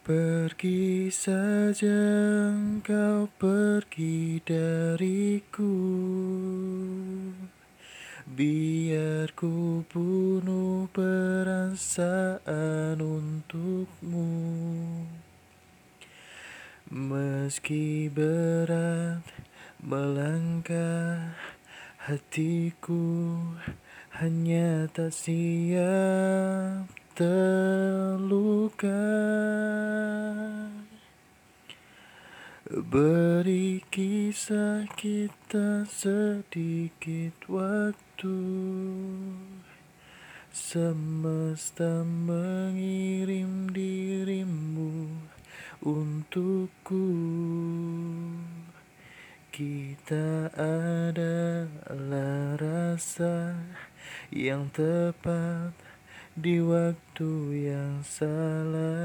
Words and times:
Pergi 0.00 1.12
saja 1.12 2.00
engkau 2.56 3.28
pergi 3.36 4.40
dariku. 4.40 5.76
Biar 8.24 9.28
ku 9.36 9.84
bunuh 9.92 10.88
perasaan 10.96 12.96
untukmu. 12.96 14.32
Meski 16.90 18.10
berat 18.10 19.22
melangkah 19.78 21.38
hatiku 22.02 23.38
Hanya 24.18 24.90
tak 24.90 25.14
siap 25.14 26.90
terluka 27.14 29.06
Beri 32.70 33.82
kisah 33.90 34.86
kita 34.94 35.82
sedikit 35.90 37.34
waktu. 37.50 38.38
Semesta 40.54 42.06
mengirim 42.06 43.74
dirimu 43.74 45.10
untukku. 45.82 47.10
Kita 49.50 50.54
adalah 50.54 52.54
rasa 52.54 53.66
yang 54.30 54.70
tepat 54.70 55.74
di 56.38 56.62
waktu 56.62 57.30
yang 57.66 58.06
salah 58.06 58.99